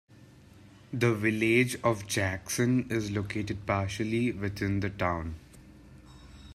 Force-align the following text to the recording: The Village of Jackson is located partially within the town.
The 0.91 1.13
Village 1.13 1.75
of 1.83 2.07
Jackson 2.07 2.87
is 2.89 3.11
located 3.11 3.67
partially 3.67 4.31
within 4.31 4.79
the 4.79 4.89
town. 4.89 5.35